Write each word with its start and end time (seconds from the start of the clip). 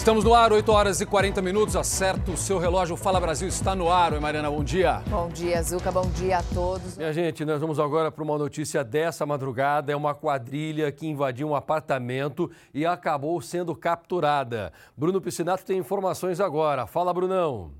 Estamos 0.00 0.24
no 0.24 0.32
ar, 0.32 0.50
8 0.50 0.72
horas 0.72 1.02
e 1.02 1.04
40 1.04 1.42
minutos. 1.42 1.76
Acerta 1.76 2.30
o 2.30 2.36
seu 2.36 2.56
relógio. 2.56 2.96
Fala 2.96 3.20
Brasil 3.20 3.46
está 3.46 3.74
no 3.74 3.92
ar. 3.92 4.14
Oi, 4.14 4.18
Mariana, 4.18 4.50
bom 4.50 4.64
dia. 4.64 5.02
Bom 5.06 5.28
dia, 5.28 5.62
Zuca. 5.62 5.92
Bom 5.92 6.08
dia 6.12 6.38
a 6.38 6.42
todos. 6.42 6.96
Minha 6.96 7.12
gente, 7.12 7.44
nós 7.44 7.60
vamos 7.60 7.78
agora 7.78 8.10
para 8.10 8.24
uma 8.24 8.38
notícia 8.38 8.82
dessa 8.82 9.26
madrugada. 9.26 9.92
É 9.92 9.94
uma 9.94 10.14
quadrilha 10.14 10.90
que 10.90 11.06
invadiu 11.06 11.48
um 11.50 11.54
apartamento 11.54 12.50
e 12.72 12.86
acabou 12.86 13.38
sendo 13.42 13.76
capturada. 13.76 14.72
Bruno 14.96 15.20
Piscinato 15.20 15.66
tem 15.66 15.76
informações 15.76 16.40
agora. 16.40 16.86
Fala, 16.86 17.12
Brunão. 17.12 17.70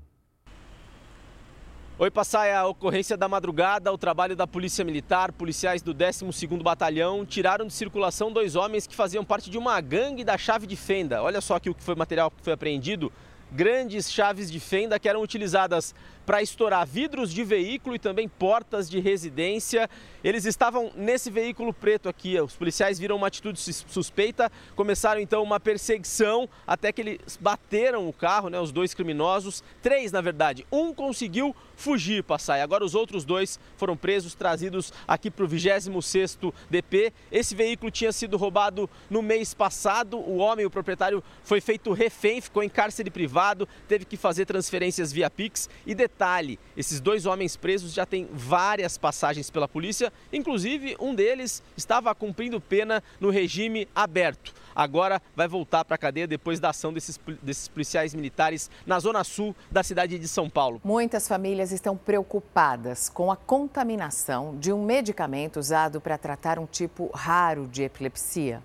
Oi, 2.03 2.09
Passaia, 2.09 2.57
a 2.57 2.65
ocorrência 2.65 3.15
da 3.15 3.27
madrugada, 3.27 3.93
o 3.93 3.97
trabalho 3.97 4.35
da 4.35 4.47
Polícia 4.47 4.83
Militar, 4.83 5.31
policiais 5.31 5.83
do 5.83 5.93
12º 5.93 6.63
Batalhão 6.63 7.23
tiraram 7.23 7.67
de 7.67 7.73
circulação 7.73 8.33
dois 8.33 8.55
homens 8.55 8.87
que 8.87 8.95
faziam 8.95 9.23
parte 9.23 9.51
de 9.51 9.57
uma 9.59 9.79
gangue 9.79 10.23
da 10.23 10.35
chave 10.35 10.65
de 10.65 10.75
fenda. 10.75 11.21
Olha 11.21 11.39
só 11.41 11.57
aqui 11.57 11.69
o 11.69 11.75
que 11.75 11.83
foi 11.83 11.93
material 11.93 12.31
que 12.31 12.41
foi 12.41 12.53
apreendido. 12.53 13.13
Grandes 13.51 14.11
chaves 14.11 14.51
de 14.51 14.59
fenda 14.59 14.97
que 14.97 15.07
eram 15.07 15.21
utilizadas 15.21 15.93
para 16.25 16.41
estourar 16.41 16.85
vidros 16.85 17.33
de 17.33 17.43
veículo 17.43 17.95
e 17.95 17.99
também 17.99 18.27
portas 18.27 18.89
de 18.89 18.99
residência. 18.99 19.89
Eles 20.23 20.45
estavam 20.45 20.91
nesse 20.95 21.29
veículo 21.29 21.73
preto 21.73 22.07
aqui. 22.07 22.39
Os 22.39 22.55
policiais 22.55 22.99
viram 22.99 23.15
uma 23.15 23.27
atitude 23.27 23.59
suspeita, 23.59 24.51
começaram 24.75 25.19
então 25.19 25.43
uma 25.43 25.59
perseguição 25.59 26.47
até 26.65 26.91
que 26.91 27.01
eles 27.01 27.37
bateram 27.39 28.07
o 28.07 28.13
carro, 28.13 28.49
né, 28.49 28.59
os 28.59 28.71
dois 28.71 28.93
criminosos, 28.93 29.63
três 29.81 30.11
na 30.11 30.21
verdade. 30.21 30.65
Um 30.71 30.93
conseguiu 30.93 31.55
fugir, 31.75 32.23
passar. 32.23 32.59
E 32.59 32.61
agora 32.61 32.85
os 32.85 32.93
outros 32.93 33.25
dois 33.25 33.59
foram 33.75 33.97
presos, 33.97 34.35
trazidos 34.35 34.93
aqui 35.07 35.31
para 35.31 35.45
o 35.45 35.47
26º 35.47 36.53
DP. 36.69 37.11
Esse 37.31 37.55
veículo 37.55 37.91
tinha 37.91 38.11
sido 38.11 38.37
roubado 38.37 38.89
no 39.09 39.21
mês 39.21 39.53
passado. 39.53 40.17
O 40.17 40.37
homem, 40.37 40.65
o 40.65 40.69
proprietário, 40.69 41.23
foi 41.43 41.59
feito 41.59 41.91
refém, 41.91 42.39
ficou 42.39 42.61
em 42.61 42.69
cárcere 42.69 43.09
privado, 43.09 43.67
teve 43.87 44.05
que 44.05 44.15
fazer 44.15 44.45
transferências 44.45 45.11
via 45.11 45.29
Pix 45.29 45.69
e 45.85 45.95
detalhe, 46.11 46.59
esses 46.75 46.99
dois 46.99 47.25
homens 47.25 47.55
presos 47.55 47.93
já 47.93 48.05
têm 48.05 48.27
várias 48.31 48.97
passagens 48.97 49.49
pela 49.49 49.67
polícia, 49.67 50.11
inclusive 50.31 50.95
um 50.99 51.15
deles 51.15 51.63
estava 51.75 52.13
cumprindo 52.13 52.59
pena 52.59 53.01
no 53.19 53.29
regime 53.29 53.87
aberto. 53.95 54.53
Agora 54.75 55.21
vai 55.35 55.47
voltar 55.47 55.83
para 55.83 55.95
a 55.95 55.97
cadeia 55.97 56.27
depois 56.27 56.59
da 56.59 56.69
ação 56.69 56.93
desses, 56.93 57.19
desses 57.41 57.67
policiais 57.67 58.13
militares 58.13 58.69
na 58.85 58.99
zona 58.99 59.23
sul 59.23 59.55
da 59.71 59.83
cidade 59.83 60.19
de 60.19 60.27
São 60.27 60.49
Paulo. 60.49 60.79
Muitas 60.83 61.27
famílias 61.27 61.71
estão 61.71 61.97
preocupadas 61.97 63.09
com 63.09 63.31
a 63.31 63.35
contaminação 63.35 64.57
de 64.57 64.71
um 64.71 64.83
medicamento 64.83 65.59
usado 65.59 65.99
para 65.99 66.17
tratar 66.17 66.59
um 66.59 66.65
tipo 66.65 67.09
raro 67.13 67.67
de 67.67 67.83
epilepsia. 67.83 68.61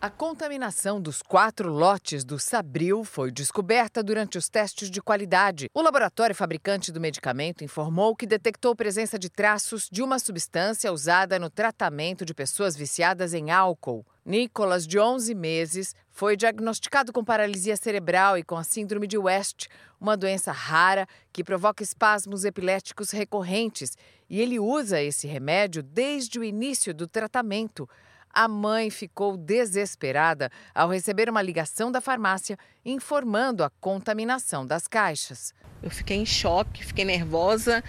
A 0.00 0.08
contaminação 0.08 1.00
dos 1.00 1.22
quatro 1.22 1.72
lotes 1.72 2.24
do 2.24 2.38
Sabril 2.38 3.02
foi 3.02 3.32
descoberta 3.32 4.00
durante 4.00 4.38
os 4.38 4.48
testes 4.48 4.88
de 4.88 5.02
qualidade. 5.02 5.68
O 5.74 5.82
laboratório 5.82 6.36
fabricante 6.36 6.92
do 6.92 7.00
medicamento 7.00 7.64
informou 7.64 8.14
que 8.14 8.24
detectou 8.24 8.76
presença 8.76 9.18
de 9.18 9.28
traços 9.28 9.88
de 9.90 10.00
uma 10.00 10.20
substância 10.20 10.92
usada 10.92 11.36
no 11.36 11.50
tratamento 11.50 12.24
de 12.24 12.32
pessoas 12.32 12.76
viciadas 12.76 13.34
em 13.34 13.50
álcool. 13.50 14.06
Nicolas, 14.24 14.86
de 14.86 15.00
11 15.00 15.34
meses, 15.34 15.96
foi 16.12 16.36
diagnosticado 16.36 17.12
com 17.12 17.24
paralisia 17.24 17.76
cerebral 17.76 18.38
e 18.38 18.44
com 18.44 18.56
a 18.56 18.62
síndrome 18.62 19.08
de 19.08 19.18
West, 19.18 19.66
uma 20.00 20.16
doença 20.16 20.52
rara 20.52 21.08
que 21.32 21.42
provoca 21.42 21.82
espasmos 21.82 22.44
epiléticos 22.44 23.10
recorrentes, 23.10 23.96
e 24.30 24.40
ele 24.40 24.60
usa 24.60 25.02
esse 25.02 25.26
remédio 25.26 25.82
desde 25.82 26.38
o 26.38 26.44
início 26.44 26.94
do 26.94 27.08
tratamento. 27.08 27.88
A 28.32 28.46
mãe 28.46 28.90
ficou 28.90 29.36
desesperada 29.36 30.50
ao 30.74 30.88
receber 30.88 31.28
uma 31.28 31.42
ligação 31.42 31.90
da 31.90 32.00
farmácia 32.00 32.58
informando 32.84 33.64
a 33.64 33.70
contaminação 33.80 34.66
das 34.66 34.86
caixas. 34.86 35.54
Eu 35.82 35.90
fiquei 35.90 36.16
em 36.16 36.26
choque, 36.26 36.84
fiquei 36.84 37.04
nervosa, 37.04 37.82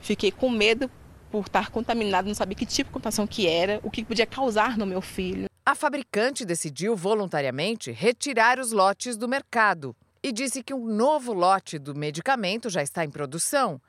fiquei 0.00 0.30
com 0.30 0.50
medo 0.50 0.90
por 1.30 1.46
estar 1.46 1.70
contaminado, 1.70 2.26
não 2.26 2.34
sabia 2.34 2.56
que 2.56 2.66
tipo 2.66 2.88
de 2.88 2.94
contaminação 2.94 3.26
que 3.26 3.46
era, 3.46 3.80
o 3.82 3.90
que 3.90 4.04
podia 4.04 4.26
causar 4.26 4.76
no 4.76 4.84
meu 4.86 5.00
filho. 5.00 5.48
A 5.64 5.74
fabricante 5.74 6.44
decidiu 6.44 6.96
voluntariamente 6.96 7.92
retirar 7.92 8.58
os 8.58 8.72
lotes 8.72 9.16
do 9.16 9.28
mercado 9.28 9.94
e 10.22 10.32
disse 10.32 10.62
que 10.62 10.74
um 10.74 10.86
novo 10.86 11.32
lote 11.32 11.78
do 11.78 11.94
medicamento 11.94 12.68
já 12.68 12.82
está 12.82 13.04
em 13.04 13.10
produção. 13.10 13.80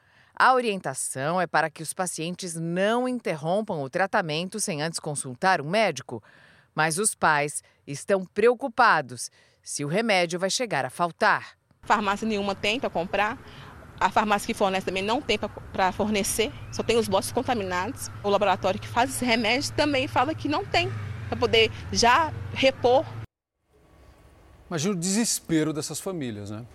A 0.44 0.56
orientação 0.56 1.40
é 1.40 1.46
para 1.46 1.70
que 1.70 1.84
os 1.84 1.94
pacientes 1.94 2.56
não 2.56 3.08
interrompam 3.08 3.80
o 3.84 3.88
tratamento 3.88 4.60
sem 4.60 4.82
antes 4.82 5.00
consultar 5.00 5.62
um 5.62 5.70
médico. 5.70 6.24
Mas 6.74 6.98
os 6.98 7.14
pais 7.14 7.64
estão 7.86 8.26
preocupados 8.26 9.30
se 9.62 9.86
o 9.86 9.88
remédio 9.88 10.40
vai 10.40 10.50
chegar 10.50 10.84
a 10.84 10.90
faltar. 10.90 11.50
Farmácia 11.84 12.28
nenhuma 12.28 12.56
tem 12.56 12.80
para 12.80 12.90
comprar. 12.90 13.38
A 14.00 14.10
farmácia 14.10 14.48
que 14.48 14.56
fornece 14.56 14.84
também 14.84 15.04
não 15.04 15.22
tem 15.22 15.38
para 15.38 15.92
fornecer, 15.92 16.52
só 16.72 16.82
tem 16.82 16.98
os 16.98 17.08
lotes 17.08 17.32
contaminados. 17.32 18.10
O 18.24 18.30
laboratório 18.30 18.82
que 18.82 18.88
faz 18.88 19.12
esse 19.12 19.24
remédio 19.24 19.72
também 19.74 20.08
fala 20.08 20.34
que 20.34 20.48
não 20.48 20.66
tem 20.66 20.90
para 21.30 21.38
poder 21.38 21.72
já 21.92 22.34
repor. 22.52 23.06
Imagina 24.68 24.96
o 24.96 24.98
desespero 24.98 25.72
dessas 25.72 26.00
famílias, 26.00 26.50
né? 26.50 26.66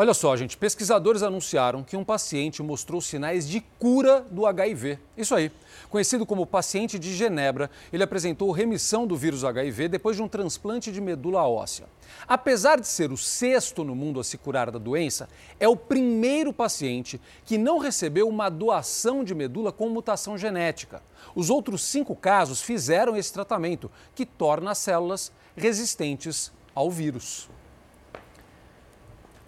Olha 0.00 0.14
só, 0.14 0.36
gente, 0.36 0.56
pesquisadores 0.56 1.24
anunciaram 1.24 1.82
que 1.82 1.96
um 1.96 2.04
paciente 2.04 2.62
mostrou 2.62 3.00
sinais 3.00 3.48
de 3.48 3.60
cura 3.80 4.24
do 4.30 4.46
HIV. 4.46 4.96
Isso 5.16 5.34
aí. 5.34 5.50
Conhecido 5.90 6.24
como 6.24 6.46
paciente 6.46 7.00
de 7.00 7.12
Genebra, 7.16 7.68
ele 7.92 8.04
apresentou 8.04 8.52
remissão 8.52 9.08
do 9.08 9.16
vírus 9.16 9.42
HIV 9.42 9.88
depois 9.88 10.14
de 10.14 10.22
um 10.22 10.28
transplante 10.28 10.92
de 10.92 11.00
medula 11.00 11.42
óssea. 11.48 11.86
Apesar 12.28 12.78
de 12.78 12.86
ser 12.86 13.10
o 13.10 13.16
sexto 13.16 13.82
no 13.82 13.96
mundo 13.96 14.20
a 14.20 14.24
se 14.24 14.38
curar 14.38 14.70
da 14.70 14.78
doença, 14.78 15.28
é 15.58 15.66
o 15.66 15.74
primeiro 15.74 16.52
paciente 16.52 17.20
que 17.44 17.58
não 17.58 17.78
recebeu 17.78 18.28
uma 18.28 18.48
doação 18.48 19.24
de 19.24 19.34
medula 19.34 19.72
com 19.72 19.88
mutação 19.88 20.38
genética. 20.38 21.02
Os 21.34 21.50
outros 21.50 21.82
cinco 21.82 22.14
casos 22.14 22.62
fizeram 22.62 23.16
esse 23.16 23.32
tratamento, 23.32 23.90
que 24.14 24.24
torna 24.24 24.70
as 24.70 24.78
células 24.78 25.32
resistentes 25.56 26.52
ao 26.72 26.88
vírus. 26.88 27.48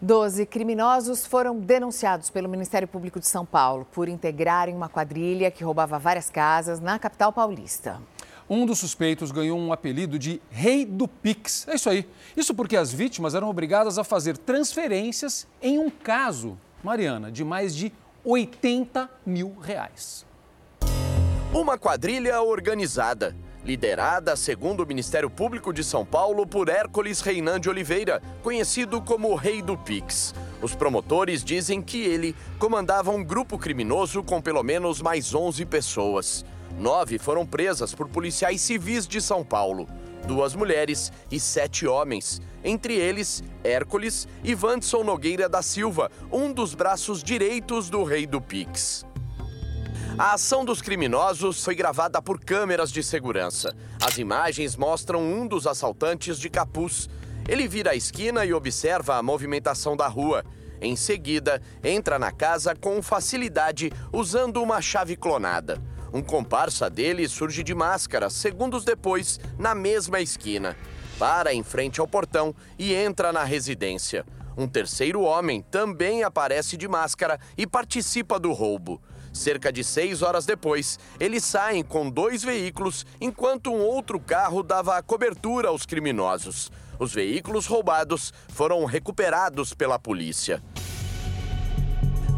Doze 0.02 0.46
criminosos 0.46 1.26
foram 1.26 1.58
denunciados 1.58 2.30
pelo 2.30 2.48
Ministério 2.48 2.88
Público 2.88 3.20
de 3.20 3.26
São 3.26 3.44
Paulo 3.44 3.86
por 3.92 4.08
integrarem 4.08 4.74
uma 4.74 4.88
quadrilha 4.88 5.50
que 5.50 5.62
roubava 5.62 5.98
várias 5.98 6.30
casas 6.30 6.80
na 6.80 6.98
capital 6.98 7.30
paulista. 7.30 8.00
Um 8.48 8.64
dos 8.64 8.78
suspeitos 8.78 9.30
ganhou 9.30 9.58
um 9.58 9.74
apelido 9.74 10.18
de 10.18 10.40
Rei 10.50 10.86
do 10.86 11.06
Pix. 11.06 11.68
É 11.68 11.74
isso 11.74 11.90
aí. 11.90 12.08
Isso 12.34 12.54
porque 12.54 12.78
as 12.78 12.90
vítimas 12.90 13.34
eram 13.34 13.50
obrigadas 13.50 13.98
a 13.98 14.02
fazer 14.02 14.38
transferências 14.38 15.46
em 15.60 15.78
um 15.78 15.90
caso, 15.90 16.58
Mariana, 16.82 17.30
de 17.30 17.44
mais 17.44 17.76
de 17.76 17.92
80 18.24 19.06
mil 19.26 19.54
reais. 19.60 20.24
Uma 21.52 21.76
quadrilha 21.76 22.40
organizada 22.40 23.36
liderada, 23.70 24.34
segundo 24.34 24.82
o 24.82 24.86
Ministério 24.86 25.30
Público 25.30 25.72
de 25.72 25.84
São 25.84 26.04
Paulo, 26.04 26.44
por 26.44 26.68
Hércules 26.68 27.20
Reinan 27.20 27.60
de 27.60 27.70
Oliveira, 27.70 28.20
conhecido 28.42 29.00
como 29.00 29.30
o 29.30 29.36
Rei 29.36 29.62
do 29.62 29.78
Pix. 29.78 30.34
Os 30.60 30.74
promotores 30.74 31.44
dizem 31.44 31.80
que 31.80 32.00
ele 32.00 32.34
comandava 32.58 33.12
um 33.12 33.22
grupo 33.22 33.56
criminoso 33.56 34.24
com 34.24 34.42
pelo 34.42 34.64
menos 34.64 35.00
mais 35.00 35.32
11 35.32 35.64
pessoas. 35.66 36.44
Nove 36.80 37.16
foram 37.16 37.46
presas 37.46 37.94
por 37.94 38.08
policiais 38.08 38.60
civis 38.60 39.06
de 39.06 39.20
São 39.20 39.44
Paulo, 39.44 39.86
duas 40.26 40.52
mulheres 40.56 41.12
e 41.30 41.38
sete 41.38 41.86
homens. 41.86 42.42
Entre 42.64 42.94
eles, 42.94 43.40
Hércules 43.62 44.26
e 44.42 44.52
Vanson 44.52 45.04
Nogueira 45.04 45.48
da 45.48 45.62
Silva, 45.62 46.10
um 46.32 46.52
dos 46.52 46.74
braços 46.74 47.22
direitos 47.22 47.88
do 47.88 48.02
Rei 48.02 48.26
do 48.26 48.40
Pix. 48.40 49.06
A 50.20 50.34
ação 50.34 50.66
dos 50.66 50.82
criminosos 50.82 51.64
foi 51.64 51.74
gravada 51.74 52.20
por 52.20 52.38
câmeras 52.38 52.92
de 52.92 53.02
segurança. 53.02 53.74
As 53.98 54.18
imagens 54.18 54.76
mostram 54.76 55.22
um 55.22 55.46
dos 55.46 55.66
assaltantes 55.66 56.38
de 56.38 56.50
capuz. 56.50 57.08
Ele 57.48 57.66
vira 57.66 57.92
a 57.92 57.94
esquina 57.94 58.44
e 58.44 58.52
observa 58.52 59.16
a 59.16 59.22
movimentação 59.22 59.96
da 59.96 60.06
rua. 60.06 60.44
Em 60.78 60.94
seguida, 60.94 61.62
entra 61.82 62.18
na 62.18 62.30
casa 62.30 62.76
com 62.76 63.00
facilidade 63.00 63.90
usando 64.12 64.62
uma 64.62 64.82
chave 64.82 65.16
clonada. 65.16 65.82
Um 66.12 66.20
comparsa 66.20 66.90
dele 66.90 67.26
surge 67.26 67.62
de 67.62 67.74
máscara, 67.74 68.28
segundos 68.28 68.84
depois, 68.84 69.40
na 69.58 69.74
mesma 69.74 70.20
esquina. 70.20 70.76
Para 71.18 71.54
em 71.54 71.62
frente 71.62 71.98
ao 71.98 72.06
portão 72.06 72.54
e 72.78 72.92
entra 72.92 73.32
na 73.32 73.42
residência. 73.42 74.26
Um 74.54 74.68
terceiro 74.68 75.22
homem 75.22 75.62
também 75.62 76.24
aparece 76.24 76.76
de 76.76 76.86
máscara 76.86 77.40
e 77.56 77.66
participa 77.66 78.38
do 78.38 78.52
roubo. 78.52 79.00
Cerca 79.32 79.72
de 79.72 79.84
seis 79.84 80.22
horas 80.22 80.44
depois, 80.44 80.98
eles 81.18 81.44
saem 81.44 81.82
com 81.82 82.10
dois 82.10 82.42
veículos, 82.42 83.06
enquanto 83.20 83.70
um 83.72 83.80
outro 83.80 84.18
carro 84.18 84.62
dava 84.62 85.00
cobertura 85.02 85.68
aos 85.68 85.86
criminosos. 85.86 86.70
Os 86.98 87.14
veículos 87.14 87.66
roubados 87.66 88.32
foram 88.48 88.84
recuperados 88.84 89.72
pela 89.72 89.98
polícia. 89.98 90.62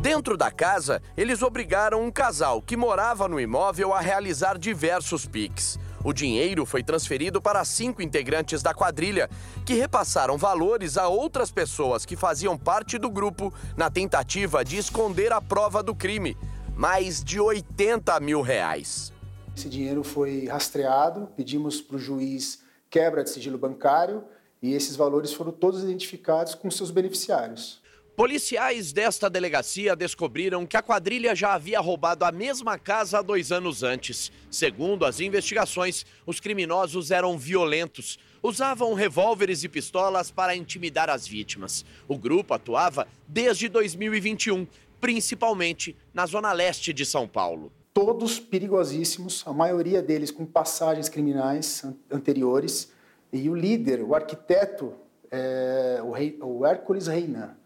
Dentro 0.02 0.36
da 0.36 0.50
casa, 0.50 1.00
eles 1.16 1.42
obrigaram 1.42 2.02
um 2.02 2.10
casal 2.10 2.60
que 2.60 2.76
morava 2.76 3.28
no 3.28 3.40
imóvel 3.40 3.94
a 3.94 4.00
realizar 4.00 4.58
diversos 4.58 5.26
piques. 5.26 5.78
O 6.04 6.12
dinheiro 6.12 6.66
foi 6.66 6.82
transferido 6.82 7.40
para 7.40 7.64
cinco 7.64 8.02
integrantes 8.02 8.62
da 8.62 8.74
quadrilha, 8.74 9.30
que 9.64 9.74
repassaram 9.74 10.36
valores 10.36 10.98
a 10.98 11.06
outras 11.06 11.52
pessoas 11.52 12.04
que 12.04 12.16
faziam 12.16 12.58
parte 12.58 12.98
do 12.98 13.08
grupo 13.08 13.54
na 13.76 13.88
tentativa 13.88 14.64
de 14.64 14.76
esconder 14.76 15.32
a 15.32 15.40
prova 15.40 15.80
do 15.82 15.94
crime. 15.94 16.36
Mais 16.76 17.22
de 17.22 17.38
80 17.38 18.18
mil 18.20 18.40
reais. 18.40 19.12
Esse 19.56 19.68
dinheiro 19.68 20.02
foi 20.02 20.46
rastreado, 20.46 21.28
pedimos 21.36 21.80
para 21.80 21.96
o 21.96 21.98
juiz 21.98 22.62
quebra 22.88 23.22
de 23.22 23.30
sigilo 23.30 23.58
bancário 23.58 24.24
e 24.62 24.72
esses 24.74 24.96
valores 24.96 25.32
foram 25.32 25.52
todos 25.52 25.82
identificados 25.82 26.54
com 26.54 26.70
seus 26.70 26.90
beneficiários. 26.90 27.82
Policiais 28.14 28.92
desta 28.92 29.30
delegacia 29.30 29.96
descobriram 29.96 30.66
que 30.66 30.76
a 30.76 30.82
quadrilha 30.82 31.34
já 31.34 31.54
havia 31.54 31.80
roubado 31.80 32.26
a 32.26 32.30
mesma 32.30 32.78
casa 32.78 33.18
há 33.18 33.22
dois 33.22 33.50
anos 33.50 33.82
antes. 33.82 34.30
Segundo 34.50 35.06
as 35.06 35.18
investigações, 35.18 36.04
os 36.26 36.38
criminosos 36.38 37.10
eram 37.10 37.38
violentos. 37.38 38.18
Usavam 38.42 38.92
revólveres 38.92 39.64
e 39.64 39.68
pistolas 39.68 40.30
para 40.30 40.54
intimidar 40.54 41.08
as 41.08 41.26
vítimas. 41.26 41.86
O 42.06 42.18
grupo 42.18 42.52
atuava 42.52 43.08
desde 43.26 43.66
2021, 43.70 44.66
principalmente 45.02 45.94
na 46.14 46.24
zona 46.24 46.50
leste 46.52 46.94
de 46.94 47.04
São 47.04 47.28
Paulo. 47.28 47.70
Todos 47.92 48.40
perigosíssimos, 48.40 49.42
a 49.44 49.52
maioria 49.52 50.00
deles 50.00 50.30
com 50.30 50.46
passagens 50.46 51.10
criminais 51.10 51.84
anteriores. 52.10 52.90
E 53.30 53.50
o 53.50 53.54
líder, 53.54 54.00
o 54.02 54.14
arquiteto, 54.14 54.94
é 55.30 56.00
o, 56.02 56.10
rei, 56.10 56.38
o 56.40 56.64
Hércules 56.64 57.06
Reinan 57.06 57.56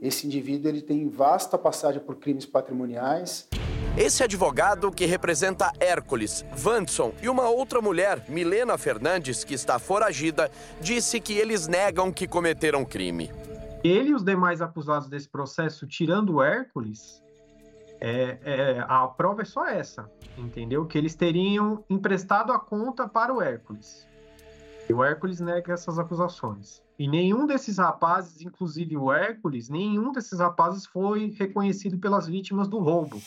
esse 0.00 0.26
indivíduo 0.26 0.70
ele 0.70 0.80
tem 0.80 1.08
vasta 1.08 1.58
passagem 1.58 2.00
por 2.00 2.16
crimes 2.16 2.46
patrimoniais. 2.46 3.48
Esse 3.96 4.22
advogado 4.22 4.92
que 4.92 5.04
representa 5.06 5.72
Hércules, 5.80 6.44
Vanson 6.52 7.12
e 7.20 7.28
uma 7.28 7.48
outra 7.48 7.80
mulher, 7.80 8.24
Milena 8.28 8.78
Fernandes, 8.78 9.42
que 9.42 9.54
está 9.54 9.76
foragida, 9.80 10.50
disse 10.80 11.18
que 11.18 11.32
eles 11.32 11.66
negam 11.66 12.12
que 12.12 12.28
cometeram 12.28 12.84
crime. 12.84 13.28
Ele 13.82 14.10
e 14.10 14.14
os 14.14 14.24
demais 14.24 14.60
acusados 14.60 15.08
desse 15.08 15.28
processo, 15.28 15.86
tirando 15.86 16.34
o 16.34 16.42
Hércules, 16.42 17.22
é, 18.00 18.38
é, 18.42 18.84
a 18.88 19.06
prova 19.06 19.42
é 19.42 19.44
só 19.44 19.66
essa, 19.66 20.10
entendeu? 20.36 20.86
Que 20.86 20.98
eles 20.98 21.14
teriam 21.14 21.84
emprestado 21.88 22.52
a 22.52 22.58
conta 22.58 23.08
para 23.08 23.32
o 23.32 23.42
Hércules. 23.42 24.06
E 24.88 24.92
o 24.92 25.04
Hércules 25.04 25.40
nega 25.40 25.72
essas 25.72 25.98
acusações. 25.98 26.82
E 26.98 27.06
nenhum 27.06 27.46
desses 27.46 27.78
rapazes, 27.78 28.40
inclusive 28.40 28.96
o 28.96 29.12
Hércules, 29.12 29.68
nenhum 29.68 30.12
desses 30.12 30.40
rapazes 30.40 30.86
foi 30.86 31.34
reconhecido 31.38 31.98
pelas 31.98 32.26
vítimas 32.26 32.66
do 32.68 32.78
roubo. 32.78 33.20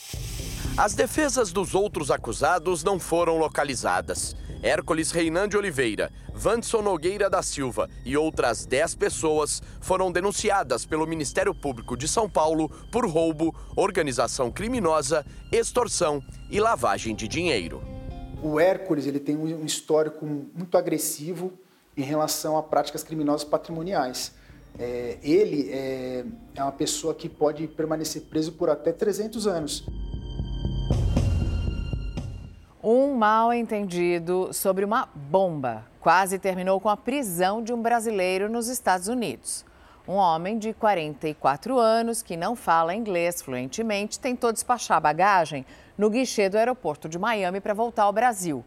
As 0.78 0.96
defesas 0.96 1.52
dos 1.52 1.76
outros 1.76 2.10
acusados 2.10 2.84
não 2.84 3.00
foram 3.00 3.38
localizadas. 3.38 4.36
Hércules 4.64 5.10
Reinan 5.12 5.50
de 5.50 5.58
Oliveira, 5.58 6.12
Vanson 6.34 6.84
Nogueira 6.84 7.30
da 7.30 7.42
Silva 7.42 7.90
e 8.06 8.16
outras 8.16 8.64
10 8.64 8.94
pessoas 8.94 9.62
foram 9.82 10.12
denunciadas 10.12 10.86
pelo 10.86 11.08
Ministério 11.08 11.54
Público 11.54 11.98
de 11.98 12.08
São 12.08 12.30
Paulo 12.30 12.70
por 12.92 13.08
roubo, 13.08 13.56
organização 13.76 14.52
criminosa, 14.52 15.26
extorsão 15.52 16.22
e 16.50 16.60
lavagem 16.60 17.16
de 17.16 17.28
dinheiro. 17.28 17.82
O 18.44 18.60
Hércules 18.60 19.08
ele 19.08 19.20
tem 19.20 19.36
um 19.36 19.66
histórico 19.66 20.26
muito 20.26 20.78
agressivo 20.78 21.54
em 21.98 22.04
relação 22.04 22.56
a 22.56 22.62
práticas 22.62 23.04
criminosas 23.04 23.44
patrimoniais. 23.44 24.34
É, 24.78 25.18
ele 25.24 25.70
é, 25.72 26.24
é 26.56 26.64
uma 26.64 26.72
pessoa 26.72 27.16
que 27.16 27.28
pode 27.28 27.68
permanecer 27.68 28.22
preso 28.24 28.52
por 28.54 28.70
até 28.70 28.92
300 28.92 29.48
anos. 29.48 29.86
Um 32.84 33.14
mal 33.14 33.54
entendido 33.54 34.52
sobre 34.52 34.84
uma 34.84 35.08
bomba 35.14 35.86
quase 36.00 36.40
terminou 36.40 36.82
com 36.82 36.90
a 36.90 36.98
prisão 36.98 37.62
de 37.62 37.72
um 37.72 37.80
brasileiro 37.80 38.50
nos 38.50 38.68
Estados 38.70 39.08
Unidos. 39.08 39.64
Um 40.08 40.16
homem 40.16 40.58
de 40.58 40.74
44 40.74 41.78
anos 41.78 42.24
que 42.24 42.36
não 42.36 42.56
fala 42.56 42.96
inglês 42.96 43.40
fluentemente 43.40 44.20
tentou 44.20 44.52
despachar 44.52 45.00
bagagem 45.00 45.64
no 45.96 46.10
guichê 46.10 46.50
do 46.50 46.58
aeroporto 46.58 47.08
de 47.08 47.20
Miami 47.20 47.62
para 47.62 47.76
voltar 47.76 48.06
ao 48.06 48.14
Brasil. 48.14 48.66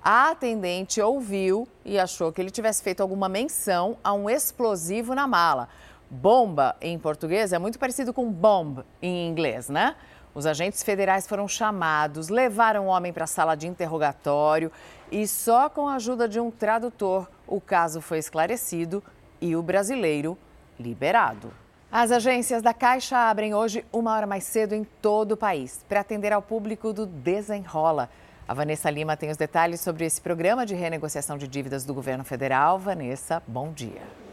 A 0.00 0.30
atendente 0.30 1.02
ouviu 1.02 1.66
e 1.84 1.98
achou 1.98 2.30
que 2.30 2.40
ele 2.40 2.52
tivesse 2.52 2.84
feito 2.84 3.00
alguma 3.00 3.28
menção 3.28 3.96
a 4.04 4.12
um 4.12 4.30
explosivo 4.30 5.12
na 5.12 5.26
mala. 5.26 5.68
Bomba, 6.08 6.76
em 6.80 6.96
português, 6.96 7.52
é 7.52 7.58
muito 7.58 7.80
parecido 7.80 8.14
com 8.14 8.30
bomb 8.30 8.84
em 9.02 9.28
inglês, 9.28 9.68
né? 9.68 9.96
Os 10.36 10.44
agentes 10.44 10.82
federais 10.82 11.26
foram 11.26 11.48
chamados, 11.48 12.28
levaram 12.28 12.84
o 12.84 12.88
homem 12.88 13.10
para 13.10 13.24
a 13.24 13.26
sala 13.26 13.54
de 13.54 13.66
interrogatório 13.66 14.70
e 15.10 15.26
só 15.26 15.70
com 15.70 15.88
a 15.88 15.94
ajuda 15.94 16.28
de 16.28 16.38
um 16.38 16.50
tradutor 16.50 17.26
o 17.46 17.58
caso 17.58 18.02
foi 18.02 18.18
esclarecido 18.18 19.02
e 19.40 19.56
o 19.56 19.62
brasileiro 19.62 20.36
liberado. 20.78 21.50
As 21.90 22.10
agências 22.10 22.60
da 22.60 22.74
Caixa 22.74 23.16
abrem 23.16 23.54
hoje 23.54 23.82
uma 23.90 24.12
hora 24.14 24.26
mais 24.26 24.44
cedo 24.44 24.74
em 24.74 24.84
todo 24.84 25.32
o 25.32 25.36
país 25.38 25.82
para 25.88 26.00
atender 26.00 26.34
ao 26.34 26.42
público 26.42 26.92
do 26.92 27.06
Desenrola. 27.06 28.10
A 28.46 28.52
Vanessa 28.52 28.90
Lima 28.90 29.16
tem 29.16 29.30
os 29.30 29.38
detalhes 29.38 29.80
sobre 29.80 30.04
esse 30.04 30.20
programa 30.20 30.66
de 30.66 30.74
renegociação 30.74 31.38
de 31.38 31.48
dívidas 31.48 31.86
do 31.86 31.94
governo 31.94 32.24
federal. 32.24 32.78
Vanessa, 32.78 33.42
bom 33.46 33.72
dia. 33.72 34.25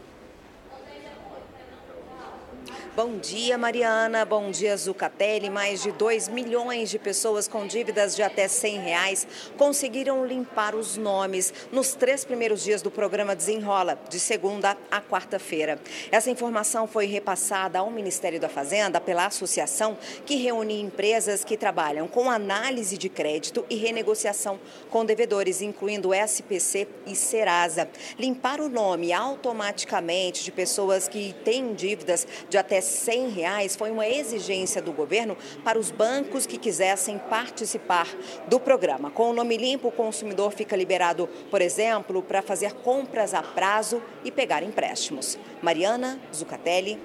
Bom 2.96 3.18
dia, 3.18 3.58
Mariana. 3.58 4.24
Bom 4.24 4.52
dia, 4.52 4.76
Zucatelli. 4.76 5.50
Mais 5.50 5.82
de 5.82 5.90
2 5.90 6.28
milhões 6.28 6.88
de 6.88 6.96
pessoas 6.96 7.48
com 7.48 7.66
dívidas 7.66 8.14
de 8.14 8.22
até 8.22 8.46
100 8.46 8.78
reais 8.78 9.26
conseguiram 9.58 10.24
limpar 10.24 10.76
os 10.76 10.96
nomes 10.96 11.52
nos 11.72 11.94
três 11.94 12.24
primeiros 12.24 12.62
dias 12.62 12.82
do 12.82 12.92
programa 12.92 13.34
Desenrola, 13.34 13.98
de 14.08 14.20
segunda 14.20 14.76
a 14.92 15.00
quarta-feira. 15.00 15.80
Essa 16.12 16.30
informação 16.30 16.86
foi 16.86 17.06
repassada 17.06 17.80
ao 17.80 17.90
Ministério 17.90 18.38
da 18.38 18.48
Fazenda 18.48 19.00
pela 19.00 19.26
associação 19.26 19.98
que 20.24 20.36
reúne 20.36 20.80
empresas 20.80 21.42
que 21.42 21.56
trabalham 21.56 22.06
com 22.06 22.30
análise 22.30 22.96
de 22.96 23.08
crédito 23.08 23.66
e 23.68 23.74
renegociação 23.74 24.60
com 24.88 25.04
devedores, 25.04 25.60
incluindo 25.60 26.14
SPC 26.14 26.86
e 27.08 27.16
Serasa. 27.16 27.88
Limpar 28.16 28.60
o 28.60 28.68
nome 28.68 29.12
automaticamente 29.12 30.44
de 30.44 30.52
pessoas 30.52 31.08
que 31.08 31.34
têm 31.44 31.74
dívidas 31.74 32.24
de 32.48 32.56
até 32.56 32.83
100 32.84 33.28
reais 33.30 33.76
foi 33.76 33.90
uma 33.90 34.06
exigência 34.06 34.80
do 34.80 34.92
governo 34.92 35.36
para 35.64 35.78
os 35.78 35.90
bancos 35.90 36.46
que 36.46 36.58
quisessem 36.58 37.18
participar 37.18 38.06
do 38.48 38.60
programa. 38.60 39.10
Com 39.10 39.30
o 39.30 39.32
nome 39.32 39.56
limpo, 39.56 39.88
o 39.88 39.92
consumidor 39.92 40.52
fica 40.52 40.76
liberado, 40.76 41.28
por 41.50 41.60
exemplo, 41.60 42.22
para 42.22 42.42
fazer 42.42 42.72
compras 42.74 43.34
a 43.34 43.42
prazo 43.42 44.02
e 44.24 44.30
pegar 44.30 44.62
empréstimos. 44.62 45.38
Mariana 45.62 46.20
Zucatelli. 46.34 46.98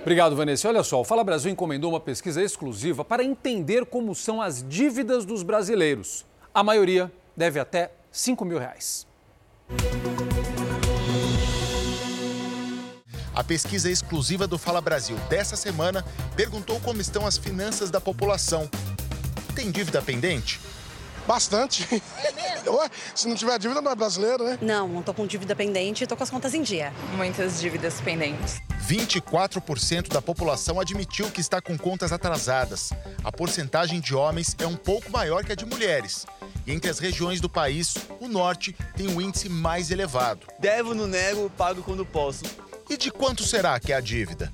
Obrigado, 0.00 0.34
Vanessa. 0.34 0.68
Olha 0.68 0.82
só, 0.82 1.00
o 1.00 1.04
Fala 1.04 1.22
Brasil 1.22 1.50
encomendou 1.50 1.90
uma 1.90 2.00
pesquisa 2.00 2.42
exclusiva 2.42 3.04
para 3.04 3.22
entender 3.22 3.86
como 3.86 4.14
são 4.14 4.42
as 4.42 4.66
dívidas 4.68 5.24
dos 5.24 5.44
brasileiros. 5.44 6.26
A 6.52 6.64
maioria 6.64 7.10
deve 7.36 7.60
até 7.60 7.92
5 8.10 8.44
mil 8.44 8.58
reais. 8.58 9.06
A 13.34 13.42
pesquisa 13.42 13.90
exclusiva 13.90 14.46
do 14.46 14.58
Fala 14.58 14.80
Brasil 14.80 15.16
dessa 15.30 15.56
semana 15.56 16.04
perguntou 16.36 16.78
como 16.80 17.00
estão 17.00 17.26
as 17.26 17.38
finanças 17.38 17.90
da 17.90 18.00
população. 18.00 18.68
Tem 19.54 19.70
dívida 19.70 20.02
pendente? 20.02 20.60
Bastante. 21.26 21.86
É 21.92 22.32
mesmo? 22.32 22.76
Ué, 22.76 22.90
se 23.14 23.28
não 23.28 23.34
tiver 23.34 23.58
dívida, 23.58 23.80
não 23.80 23.90
é 23.90 23.94
brasileiro, 23.94 24.44
né? 24.44 24.58
Não, 24.60 24.88
não 24.88 25.02
tô 25.02 25.14
com 25.14 25.26
dívida 25.26 25.54
pendente 25.54 26.04
e 26.04 26.06
tô 26.06 26.16
com 26.16 26.22
as 26.22 26.30
contas 26.30 26.52
em 26.52 26.62
dia. 26.62 26.92
Muitas 27.16 27.60
dívidas 27.60 28.00
pendentes. 28.00 28.60
24% 28.86 30.08
da 30.08 30.20
população 30.20 30.80
admitiu 30.80 31.30
que 31.30 31.40
está 31.40 31.60
com 31.60 31.78
contas 31.78 32.12
atrasadas. 32.12 32.90
A 33.24 33.30
porcentagem 33.30 34.00
de 34.00 34.14
homens 34.14 34.54
é 34.58 34.66
um 34.66 34.76
pouco 34.76 35.10
maior 35.10 35.44
que 35.44 35.52
a 35.52 35.54
de 35.54 35.64
mulheres. 35.64 36.26
E 36.66 36.72
entre 36.72 36.90
as 36.90 36.98
regiões 36.98 37.40
do 37.40 37.48
país, 37.48 37.94
o 38.20 38.28
norte 38.28 38.76
tem 38.96 39.06
o 39.06 39.16
um 39.16 39.20
índice 39.20 39.48
mais 39.48 39.90
elevado. 39.90 40.46
Devo, 40.58 40.94
no 40.94 41.06
nego, 41.06 41.48
pago 41.50 41.82
quando 41.82 42.04
posso. 42.04 42.44
E 42.92 42.96
de 42.98 43.10
quanto 43.10 43.42
será 43.42 43.80
que 43.80 43.90
é 43.90 43.96
a 43.96 44.02
dívida? 44.02 44.52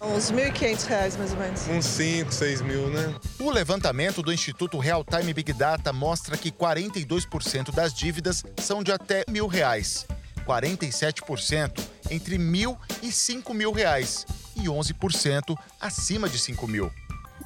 Uns 0.00 0.30
R$ 0.30 0.50
1.500, 0.50 1.18
mais 1.18 1.32
ou 1.32 1.38
menos. 1.38 1.68
Uns 1.68 1.84
5, 1.84 2.32
6 2.32 2.62
mil, 2.62 2.88
né? 2.88 3.14
O 3.38 3.50
levantamento 3.50 4.22
do 4.22 4.32
Instituto 4.32 4.78
Real 4.78 5.04
Time 5.04 5.34
Big 5.34 5.52
Data 5.52 5.92
mostra 5.92 6.34
que 6.38 6.50
42% 6.50 7.74
das 7.74 7.92
dívidas 7.92 8.42
são 8.56 8.82
de 8.82 8.90
até 8.90 9.22
mil 9.28 9.46
reais, 9.46 10.06
47% 10.46 11.78
entre 12.10 12.38
mil 12.38 12.78
e 13.02 13.12
cinco 13.12 13.52
mil 13.52 13.70
reais 13.70 14.24
e 14.56 14.62
11% 14.62 15.54
acima 15.78 16.26
de 16.26 16.38
5 16.38 16.66
mil. 16.66 16.90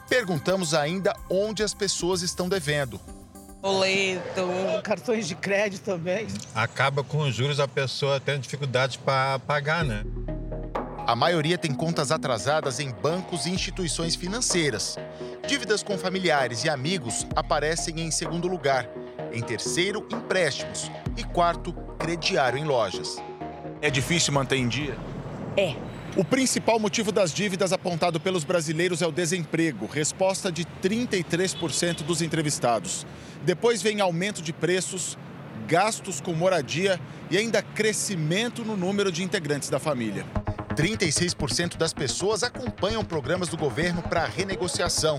Perguntamos 0.09 0.73
ainda 0.73 1.17
onde 1.29 1.65
as 1.65 1.75
pessoas 1.75 2.23
estão 2.23 2.49
devendo. 2.49 3.01
Boleto, 3.61 4.49
cartões 4.85 5.27
de 5.27 5.35
crédito 5.35 5.83
também. 5.83 6.29
Acaba 6.55 7.03
com 7.03 7.19
os 7.19 7.35
juros 7.35 7.59
a 7.59 7.67
pessoa 7.67 8.21
tendo 8.21 8.43
dificuldade 8.43 9.01
para 9.01 9.41
pagar, 9.41 9.85
né? 9.85 10.05
A 11.09 11.17
maioria 11.17 11.57
tem 11.57 11.73
contas 11.73 12.13
atrasadas 12.13 12.79
em 12.79 12.91
bancos 12.91 13.47
e 13.47 13.51
instituições 13.51 14.15
financeiras. 14.15 14.99
Dívidas 15.47 15.83
com 15.83 15.97
familiares 15.97 16.65
e 16.65 16.69
amigos 16.69 17.27
aparecem 17.35 17.99
em 18.03 18.11
segundo 18.11 18.47
lugar, 18.47 18.87
Em 19.33 19.41
terceiro, 19.41 20.07
empréstimos. 20.13 20.91
E 21.17 21.25
quarto, 21.25 21.73
crediário 21.99 22.59
em 22.59 22.65
lojas. 22.65 23.17
É 23.81 23.89
difícil 23.89 24.35
manter 24.35 24.57
em 24.57 24.69
dia? 24.69 24.99
É. 25.57 25.75
O 26.15 26.23
principal 26.23 26.79
motivo 26.79 27.11
das 27.11 27.33
dívidas 27.33 27.73
apontado 27.73 28.21
pelos 28.21 28.45
brasileiros 28.45 29.01
é 29.01 29.07
o 29.07 29.13
desemprego, 29.13 29.87
resposta 29.87 30.53
de 30.53 30.67
33% 30.83 32.03
dos 32.03 32.21
entrevistados. 32.21 33.07
Depois 33.47 33.81
vem 33.81 34.03
aumento 34.03 34.43
de 34.43 34.53
preços, 34.53 35.17
gastos 35.67 36.21
com 36.21 36.35
moradia 36.35 37.01
e 37.31 37.39
ainda 37.39 37.63
crescimento 37.63 38.63
no 38.63 38.77
número 38.77 39.11
de 39.11 39.23
integrantes 39.23 39.71
da 39.71 39.79
família. 39.79 40.27
36% 40.79 41.77
das 41.77 41.93
pessoas 41.93 42.45
acompanham 42.45 43.05
programas 43.05 43.49
do 43.49 43.57
governo 43.57 44.01
para 44.01 44.25
renegociação 44.27 45.19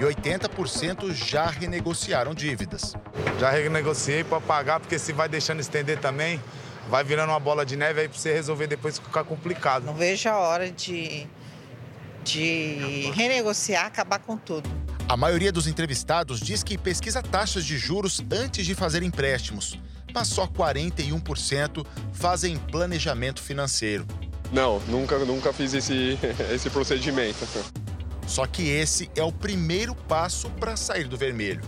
e 0.00 0.02
80% 0.02 1.14
já 1.14 1.46
renegociaram 1.46 2.34
dívidas. 2.34 2.92
Já 3.38 3.50
renegociei 3.50 4.24
para 4.24 4.40
pagar, 4.40 4.80
porque 4.80 4.98
se 4.98 5.12
vai 5.12 5.28
deixando 5.28 5.60
estender 5.60 6.00
também, 6.00 6.42
vai 6.90 7.04
virando 7.04 7.30
uma 7.30 7.38
bola 7.38 7.64
de 7.64 7.76
neve 7.76 8.00
aí 8.00 8.08
para 8.08 8.18
você 8.18 8.34
resolver 8.34 8.66
depois 8.66 8.98
ficar 8.98 9.22
complicado. 9.22 9.84
Não 9.84 9.94
vejo 9.94 10.28
a 10.28 10.38
hora 10.38 10.72
de, 10.72 11.24
de 12.24 13.12
renegociar, 13.14 13.86
acabar 13.86 14.18
com 14.18 14.36
tudo. 14.36 14.68
A 15.08 15.16
maioria 15.16 15.52
dos 15.52 15.68
entrevistados 15.68 16.40
diz 16.40 16.64
que 16.64 16.76
pesquisa 16.76 17.22
taxas 17.22 17.64
de 17.64 17.78
juros 17.78 18.20
antes 18.28 18.66
de 18.66 18.74
fazer 18.74 19.04
empréstimos, 19.04 19.78
mas 20.12 20.26
só 20.26 20.48
41% 20.48 21.86
fazem 22.12 22.56
planejamento 22.56 23.40
financeiro. 23.40 24.04
Não, 24.52 24.80
nunca, 24.88 25.18
nunca 25.20 25.52
fiz 25.52 25.74
esse, 25.74 26.18
esse 26.52 26.70
procedimento. 26.70 27.46
Só 28.26 28.46
que 28.46 28.68
esse 28.68 29.10
é 29.14 29.22
o 29.22 29.32
primeiro 29.32 29.94
passo 29.94 30.50
para 30.50 30.76
sair 30.76 31.08
do 31.08 31.16
vermelho. 31.16 31.62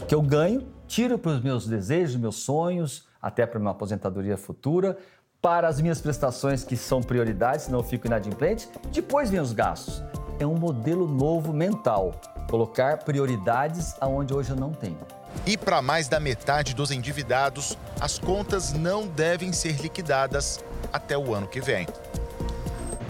O 0.00 0.06
que 0.06 0.14
eu 0.14 0.22
ganho, 0.22 0.66
tiro 0.86 1.18
para 1.18 1.32
os 1.32 1.42
meus 1.42 1.66
desejos, 1.66 2.16
meus 2.16 2.36
sonhos, 2.36 3.06
até 3.20 3.46
para 3.46 3.58
uma 3.58 3.70
aposentadoria 3.70 4.36
futura, 4.36 4.98
para 5.40 5.68
as 5.68 5.80
minhas 5.80 6.00
prestações 6.00 6.64
que 6.64 6.76
são 6.76 7.02
prioridades, 7.02 7.66
senão 7.66 7.80
eu 7.80 7.84
fico 7.84 8.06
inadimplente. 8.06 8.68
Depois 8.92 9.30
vem 9.30 9.40
os 9.40 9.52
gastos. 9.52 10.02
É 10.38 10.46
um 10.46 10.56
modelo 10.56 11.06
novo 11.06 11.52
mental, 11.52 12.12
colocar 12.48 12.98
prioridades 12.98 13.94
aonde 14.00 14.32
hoje 14.32 14.50
eu 14.50 14.56
não 14.56 14.72
tenho. 14.72 14.98
E 15.46 15.56
para 15.56 15.82
mais 15.82 16.08
da 16.08 16.20
metade 16.20 16.74
dos 16.74 16.90
endividados, 16.90 17.76
as 18.00 18.18
contas 18.18 18.72
não 18.72 19.06
devem 19.06 19.52
ser 19.52 19.80
liquidadas 19.80 20.62
até 20.92 21.18
o 21.18 21.34
ano 21.34 21.48
que 21.48 21.60
vem. 21.60 21.86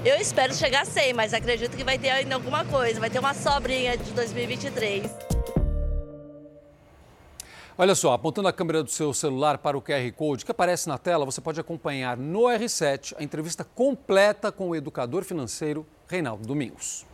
Eu 0.04 0.16
espero 0.16 0.52
chegar 0.54 0.84
sem, 0.84 1.12
mas 1.12 1.32
acredito 1.32 1.76
que 1.76 1.84
vai 1.84 1.98
ter 1.98 2.10
ainda 2.10 2.34
alguma 2.34 2.64
coisa, 2.64 2.98
vai 2.98 3.08
ter 3.08 3.18
uma 3.18 3.34
sobrinha 3.34 3.96
de 3.96 4.10
2023. 4.12 5.10
Olha 7.78 7.94
só, 7.94 8.12
apontando 8.12 8.48
a 8.48 8.52
câmera 8.52 8.82
do 8.82 8.90
seu 8.90 9.14
celular 9.14 9.58
para 9.58 9.78
o 9.78 9.82
QR 9.82 10.12
Code 10.12 10.44
que 10.44 10.50
aparece 10.50 10.88
na 10.88 10.98
tela, 10.98 11.24
você 11.24 11.40
pode 11.40 11.58
acompanhar 11.58 12.16
no 12.16 12.42
R7 12.42 13.14
a 13.18 13.22
entrevista 13.22 13.64
completa 13.64 14.52
com 14.52 14.68
o 14.68 14.76
educador 14.76 15.24
financeiro 15.24 15.86
Reinaldo 16.06 16.46
Domingos. 16.46 17.06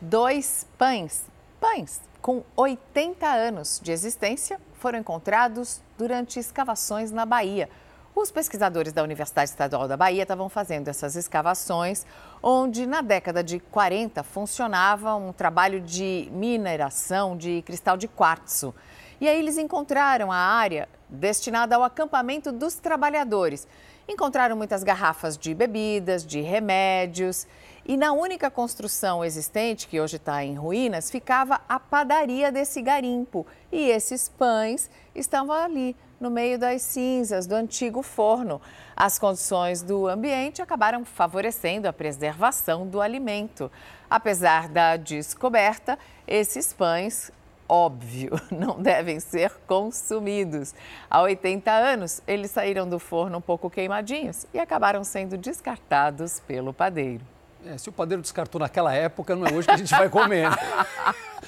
Dois 0.00 0.66
pães, 0.78 1.24
pães 1.60 2.00
com 2.20 2.42
80 2.56 3.26
anos 3.26 3.80
de 3.82 3.92
existência, 3.92 4.60
foram 4.74 4.98
encontrados 4.98 5.80
durante 5.96 6.38
escavações 6.38 7.10
na 7.10 7.24
Bahia. 7.24 7.68
Os 8.14 8.30
pesquisadores 8.30 8.92
da 8.92 9.02
Universidade 9.02 9.50
Estadual 9.50 9.88
da 9.88 9.96
Bahia 9.96 10.22
estavam 10.22 10.48
fazendo 10.48 10.88
essas 10.88 11.16
escavações, 11.16 12.04
onde 12.42 12.84
na 12.86 13.00
década 13.00 13.42
de 13.42 13.60
40 13.60 14.22
funcionava 14.22 15.14
um 15.14 15.32
trabalho 15.32 15.80
de 15.80 16.28
mineração 16.32 17.36
de 17.36 17.62
cristal 17.62 17.96
de 17.96 18.08
quartzo. 18.08 18.74
E 19.20 19.28
aí 19.28 19.38
eles 19.38 19.56
encontraram 19.56 20.32
a 20.32 20.36
área 20.36 20.88
destinada 21.08 21.76
ao 21.76 21.84
acampamento 21.84 22.50
dos 22.52 22.74
trabalhadores. 22.74 23.66
Encontraram 24.08 24.56
muitas 24.56 24.82
garrafas 24.82 25.38
de 25.38 25.54
bebidas, 25.54 26.26
de 26.26 26.40
remédios. 26.40 27.46
E 27.84 27.96
na 27.96 28.12
única 28.12 28.50
construção 28.50 29.24
existente, 29.24 29.88
que 29.88 30.00
hoje 30.00 30.16
está 30.16 30.44
em 30.44 30.54
ruínas, 30.54 31.10
ficava 31.10 31.60
a 31.68 31.80
padaria 31.80 32.52
desse 32.52 32.82
garimpo. 32.82 33.46
E 33.72 33.88
esses 33.90 34.28
pães 34.28 34.90
estavam 35.14 35.54
ali, 35.54 35.96
no 36.20 36.30
meio 36.30 36.58
das 36.58 36.82
cinzas 36.82 37.46
do 37.46 37.54
antigo 37.54 38.02
forno. 38.02 38.60
As 38.94 39.18
condições 39.18 39.82
do 39.82 40.06
ambiente 40.06 40.60
acabaram 40.60 41.04
favorecendo 41.04 41.88
a 41.88 41.92
preservação 41.92 42.86
do 42.86 43.00
alimento. 43.00 43.72
Apesar 44.08 44.68
da 44.68 44.96
descoberta, 44.96 45.98
esses 46.26 46.72
pães 46.72 47.32
óbvio, 47.70 48.32
não 48.50 48.82
devem 48.82 49.20
ser 49.20 49.52
consumidos. 49.66 50.74
Há 51.08 51.22
80 51.22 51.70
anos, 51.70 52.20
eles 52.26 52.50
saíram 52.50 52.88
do 52.88 52.98
forno 52.98 53.38
um 53.38 53.40
pouco 53.40 53.70
queimadinhos 53.70 54.44
e 54.52 54.58
acabaram 54.58 55.04
sendo 55.04 55.38
descartados 55.38 56.40
pelo 56.40 56.74
padeiro. 56.74 57.24
É, 57.66 57.76
se 57.76 57.88
o 57.88 57.92
padeiro 57.92 58.22
descartou 58.22 58.58
naquela 58.58 58.92
época, 58.92 59.36
não 59.36 59.46
é 59.46 59.52
hoje 59.52 59.68
que 59.68 59.74
a 59.74 59.76
gente 59.76 59.90
vai 59.90 60.08
comer. 60.08 60.50
Né? 60.50 60.56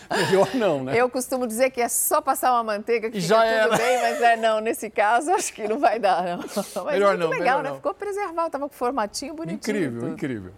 Melhor 0.28 0.54
não, 0.54 0.84
né? 0.84 0.94
Eu 0.94 1.08
costumo 1.08 1.46
dizer 1.46 1.70
que 1.70 1.80
é 1.80 1.88
só 1.88 2.20
passar 2.20 2.52
uma 2.52 2.62
manteiga 2.62 3.10
que 3.10 3.18
já 3.20 3.40
fica 3.40 3.62
tudo 3.68 3.76
bem, 3.78 4.02
mas 4.02 4.20
é 4.20 4.36
não, 4.36 4.60
nesse 4.60 4.90
caso 4.90 5.30
acho 5.30 5.52
que 5.54 5.66
não 5.66 5.78
vai 5.78 5.98
dar, 5.98 6.22
não. 6.22 6.38
Mas 6.84 6.94
melhor 6.94 7.16
muito 7.16 7.20
não, 7.20 7.30
legal, 7.30 7.58
melhor 7.58 7.62
né? 7.62 7.68
não. 7.70 7.76
Ficou 7.76 7.94
preservado, 7.94 8.46
estava 8.46 8.68
com 8.68 8.74
formatinho 8.74 9.34
bonitinho. 9.34 9.56
Incrível, 9.56 10.00
tudo. 10.00 10.12
incrível. 10.12 10.52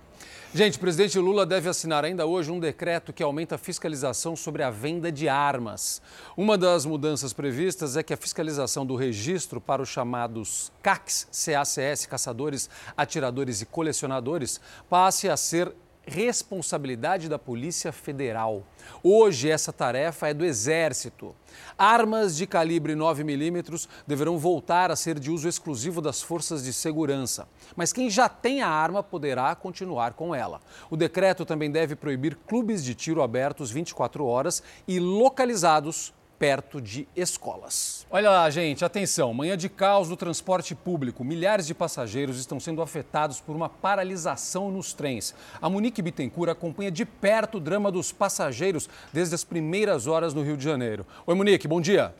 Gente, 0.56 0.76
o 0.76 0.80
presidente 0.80 1.18
Lula 1.18 1.44
deve 1.44 1.68
assinar 1.68 2.04
ainda 2.04 2.26
hoje 2.26 2.48
um 2.48 2.60
decreto 2.60 3.12
que 3.12 3.24
aumenta 3.24 3.56
a 3.56 3.58
fiscalização 3.58 4.36
sobre 4.36 4.62
a 4.62 4.70
venda 4.70 5.10
de 5.10 5.28
armas. 5.28 6.00
Uma 6.36 6.56
das 6.56 6.86
mudanças 6.86 7.32
previstas 7.32 7.96
é 7.96 8.04
que 8.04 8.14
a 8.14 8.16
fiscalização 8.16 8.86
do 8.86 8.94
registro 8.94 9.60
para 9.60 9.82
os 9.82 9.88
chamados 9.88 10.70
CACs, 10.80 11.26
CACS, 11.32 12.06
caçadores, 12.06 12.70
atiradores 12.96 13.62
e 13.62 13.66
colecionadores, 13.66 14.60
passe 14.88 15.28
a 15.28 15.36
ser 15.36 15.74
responsabilidade 16.06 17.28
da 17.28 17.38
Polícia 17.38 17.92
Federal. 17.92 18.62
Hoje, 19.02 19.50
essa 19.50 19.72
tarefa 19.72 20.28
é 20.28 20.34
do 20.34 20.44
Exército. 20.44 21.34
Armas 21.78 22.36
de 22.36 22.46
calibre 22.46 22.94
9mm 22.94 23.88
deverão 24.06 24.38
voltar 24.38 24.90
a 24.90 24.96
ser 24.96 25.18
de 25.18 25.30
uso 25.30 25.48
exclusivo 25.48 26.00
das 26.00 26.20
forças 26.20 26.62
de 26.64 26.72
segurança. 26.72 27.48
Mas 27.76 27.92
quem 27.92 28.10
já 28.10 28.28
tem 28.28 28.62
a 28.62 28.68
arma 28.68 29.02
poderá 29.02 29.54
continuar 29.54 30.14
com 30.14 30.34
ela. 30.34 30.60
O 30.90 30.96
decreto 30.96 31.44
também 31.44 31.70
deve 31.70 31.96
proibir 31.96 32.36
clubes 32.46 32.84
de 32.84 32.94
tiro 32.94 33.22
abertos 33.22 33.70
24 33.70 34.24
horas 34.24 34.62
e 34.86 34.98
localizados 34.98 36.12
perto 36.44 36.78
de 36.78 37.08
escolas. 37.16 38.06
Olha 38.10 38.30
lá, 38.30 38.50
gente, 38.50 38.84
atenção. 38.84 39.32
Manhã 39.32 39.56
de 39.56 39.66
caos 39.66 40.10
do 40.10 40.16
transporte 40.16 40.74
público. 40.74 41.24
Milhares 41.24 41.66
de 41.66 41.72
passageiros 41.72 42.38
estão 42.38 42.60
sendo 42.60 42.82
afetados 42.82 43.40
por 43.40 43.56
uma 43.56 43.66
paralisação 43.66 44.70
nos 44.70 44.92
trens. 44.92 45.34
A 45.58 45.70
Monique 45.70 46.02
Bittencourt 46.02 46.50
acompanha 46.50 46.90
de 46.90 47.06
perto 47.06 47.56
o 47.56 47.60
drama 47.60 47.90
dos 47.90 48.12
passageiros 48.12 48.90
desde 49.10 49.34
as 49.34 49.42
primeiras 49.42 50.06
horas 50.06 50.34
no 50.34 50.42
Rio 50.42 50.58
de 50.58 50.64
Janeiro. 50.64 51.06
Oi, 51.26 51.34
Monique, 51.34 51.66
bom 51.66 51.80
dia. 51.80 52.14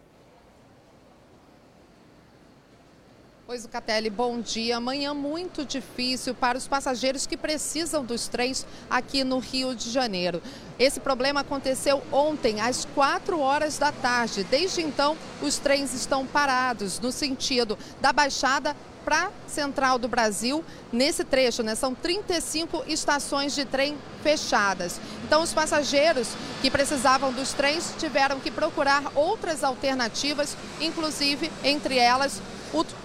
Oi, 3.55 3.61
Zucatelli, 3.61 4.11
bom 4.11 4.41
dia. 4.41 4.81
Manhã 4.81 5.15
muito 5.15 5.65
difícil 5.65 6.35
para 6.35 6.59
os 6.59 6.67
passageiros 6.67 7.25
que 7.25 7.37
precisam 7.37 8.05
dos 8.05 8.27
trens 8.27 8.67
aqui 8.91 9.23
no 9.23 9.39
Rio 9.39 9.77
de 9.77 9.93
Janeiro. 9.93 10.43
Esse 10.77 10.99
problema 10.99 11.43
aconteceu 11.43 12.03
ontem, 12.11 12.61
às 12.61 12.85
4 12.85 13.39
horas 13.39 13.79
da 13.79 13.93
tarde. 13.93 14.43
Desde 14.43 14.83
então, 14.83 15.17
os 15.41 15.57
trens 15.57 15.95
estão 15.95 16.27
parados 16.27 16.99
no 16.99 17.13
sentido 17.13 17.79
da 18.01 18.13
Baixada 18.13 18.75
para 19.05 19.31
Central 19.47 20.01
do 20.01 20.09
Brasil. 20.09 20.65
Nesse 20.93 21.23
trecho, 21.23 21.63
né, 21.63 21.77
são 21.77 21.95
35 21.95 22.83
estações 22.89 23.55
de 23.55 23.65
trem 23.65 23.97
fechadas. 24.21 25.01
Então, 25.25 25.43
os 25.43 25.53
passageiros 25.53 26.31
que 26.61 26.73
precisavam 26.73 27.33
dos 27.33 27.53
trens 27.53 27.95
tiveram 28.01 28.41
que 28.41 28.51
procurar 28.51 29.13
outras 29.15 29.63
alternativas, 29.63 30.57
inclusive, 30.81 31.53
entre 31.63 31.99
elas, 31.99 32.43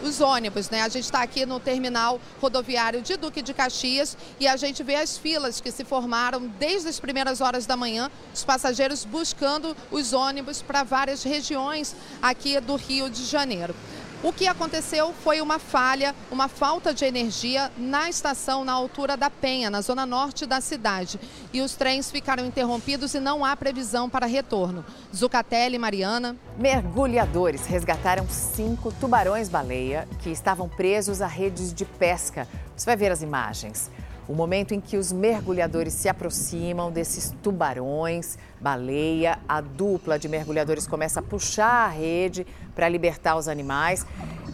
os 0.01 0.21
ônibus, 0.21 0.69
né? 0.69 0.81
A 0.81 0.89
gente 0.89 1.05
está 1.05 1.21
aqui 1.21 1.45
no 1.45 1.59
terminal 1.59 2.19
rodoviário 2.41 3.01
de 3.01 3.15
Duque 3.17 3.41
de 3.41 3.53
Caxias 3.53 4.17
e 4.39 4.47
a 4.47 4.57
gente 4.57 4.81
vê 4.81 4.95
as 4.95 5.17
filas 5.17 5.61
que 5.61 5.71
se 5.71 5.83
formaram 5.83 6.47
desde 6.59 6.89
as 6.89 6.99
primeiras 6.99 7.41
horas 7.41 7.65
da 7.65 7.77
manhã, 7.77 8.09
os 8.33 8.43
passageiros 8.43 9.05
buscando 9.05 9.75
os 9.91 10.13
ônibus 10.13 10.61
para 10.61 10.83
várias 10.83 11.23
regiões 11.23 11.95
aqui 12.21 12.59
do 12.59 12.75
Rio 12.75 13.09
de 13.09 13.25
Janeiro. 13.25 13.75
O 14.21 14.33
que 14.33 14.47
aconteceu 14.49 15.13
foi 15.23 15.39
uma 15.39 15.59
falha, 15.59 16.13
uma 16.29 16.49
falta 16.49 16.93
de 16.93 17.05
energia 17.05 17.71
na 17.77 18.09
estação 18.09 18.65
na 18.65 18.73
altura 18.73 19.15
da 19.15 19.29
Penha, 19.29 19.69
na 19.69 19.79
zona 19.79 20.05
norte 20.05 20.45
da 20.45 20.59
cidade. 20.59 21.17
E 21.53 21.61
os 21.61 21.73
trens 21.75 22.11
ficaram 22.11 22.45
interrompidos 22.45 23.13
e 23.13 23.19
não 23.21 23.45
há 23.45 23.55
previsão 23.55 24.09
para 24.09 24.25
retorno. 24.25 24.83
Zucatelli, 25.15 25.77
Mariana. 25.77 26.35
Mergulhadores 26.57 27.65
resgataram 27.65 28.27
cinco 28.27 28.91
tubarões-baleia 28.99 30.05
que 30.19 30.29
estavam 30.29 30.67
presos 30.67 31.21
a 31.21 31.27
redes 31.27 31.73
de 31.73 31.85
pesca. 31.85 32.45
Você 32.75 32.85
vai 32.85 32.97
ver 32.97 33.13
as 33.13 33.21
imagens. 33.21 33.89
O 34.29 34.35
momento 34.35 34.75
em 34.75 34.79
que 34.79 34.95
os 34.95 35.11
mergulhadores 35.11 35.91
se 35.91 36.07
aproximam 36.07 36.91
desses 36.91 37.33
tubarões, 37.41 38.37
baleia, 38.61 39.39
a 39.49 39.59
dupla 39.59 40.19
de 40.19 40.29
mergulhadores 40.29 40.85
começa 40.85 41.19
a 41.19 41.23
puxar 41.23 41.87
a 41.87 41.87
rede 41.87 42.45
para 42.75 42.87
libertar 42.87 43.35
os 43.37 43.47
animais. 43.47 44.05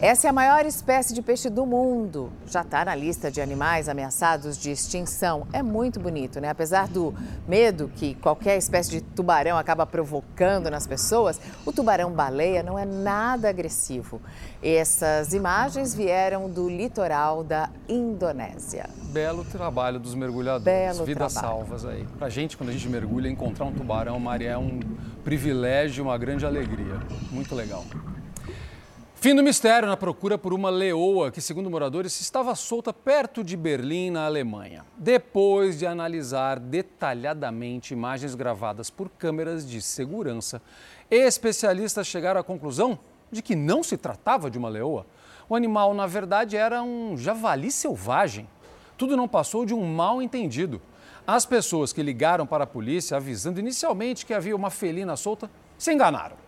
Essa 0.02 0.28
é 0.28 0.30
a 0.30 0.34
maior 0.34 0.66
espécie 0.66 1.14
de 1.14 1.22
peixe 1.22 1.50
do 1.50 1.66
mundo. 1.66 2.30
Já 2.48 2.62
está 2.62 2.84
na 2.84 2.94
lista 2.94 3.32
de 3.32 3.40
animais 3.42 3.88
ameaçados 3.88 4.58
de 4.58 4.70
extinção. 4.70 5.48
É 5.54 5.64
muito 5.64 6.00
bonito, 6.00 6.42
né? 6.42 6.50
Apesar 6.50 6.88
do 6.90 7.14
medo 7.48 7.90
que 7.96 8.14
qualquer 8.16 8.58
espécie 8.58 8.90
de 8.92 9.02
tubarão 9.02 9.58
acaba 9.58 9.86
provocando 9.86 10.70
nas 10.70 10.86
pessoas, 10.86 11.40
o 11.66 11.72
tubarão-baleia 11.72 12.62
não 12.62 12.78
é 12.78 12.86
nada 12.86 13.48
agressivo. 13.50 14.22
Essas 14.62 15.34
imagens 15.34 15.96
vieram 15.96 16.50
do 16.50 16.70
litoral 16.70 17.42
da 17.44 17.70
Indonésia. 17.88 18.90
Belo 19.14 19.46
trabalho 19.46 19.98
dos 19.98 20.14
mergulhadores. 20.14 20.66
Belo 20.66 21.06
Vidas 21.06 21.34
trabalho. 21.34 21.56
salvas 21.56 21.86
aí. 21.86 22.06
Pra 22.20 22.30
gente, 22.30 22.58
quando 22.58 22.70
a 22.70 22.74
gente 22.74 22.90
mergulha, 22.90 23.30
encontrar 23.30 23.66
um 23.66 23.72
tubarão, 23.72 24.20
Maria, 24.20 24.52
é 24.52 24.58
um 24.58 24.82
privilégio, 25.24 26.04
uma 26.04 26.18
grande 26.18 26.46
alegria. 26.46 27.00
Muito 27.32 27.56
legal. 27.56 27.86
Fim 29.16 29.34
do 29.34 29.42
mistério 29.42 29.88
na 29.88 29.98
procura 29.98 30.38
por 30.38 30.54
uma 30.54 30.70
leoa 30.70 31.32
que, 31.32 31.42
segundo 31.42 31.70
moradores, 31.70 32.20
estava 32.22 32.54
solta 32.54 32.94
perto 32.94 33.44
de 33.44 33.58
Berlim, 33.58 34.12
na 34.12 34.26
Alemanha. 34.26 34.86
Depois 34.98 35.80
de 35.80 35.88
analisar 35.88 36.60
detalhadamente 36.60 37.94
imagens 37.94 38.36
gravadas 38.36 38.92
por 38.92 39.10
câmeras 39.10 39.68
de 39.68 39.82
segurança, 39.82 40.62
especialistas 41.10 42.06
chegaram 42.06 42.40
à 42.40 42.44
conclusão 42.44 43.00
de 43.32 43.42
que 43.42 43.56
não 43.56 43.82
se 43.82 43.98
tratava 43.98 44.52
de 44.52 44.60
uma 44.60 44.70
leoa. 44.70 45.08
O 45.50 45.56
animal, 45.56 45.94
na 45.96 46.06
verdade, 46.06 46.56
era 46.56 46.84
um 46.84 47.18
javali 47.18 47.72
selvagem. 47.72 48.48
Tudo 48.96 49.18
não 49.18 49.28
passou 49.28 49.66
de 49.66 49.74
um 49.74 49.84
mal 49.86 50.22
entendido. 50.22 50.80
As 51.26 51.46
pessoas 51.48 51.92
que 51.92 52.04
ligaram 52.04 52.46
para 52.46 52.66
a 52.66 52.68
polícia 52.68 53.18
avisando 53.18 53.60
inicialmente 53.60 54.26
que 54.26 54.34
havia 54.34 54.56
uma 54.56 54.70
felina 54.70 55.16
solta 55.16 55.50
se 55.80 55.92
enganaram. 55.92 56.45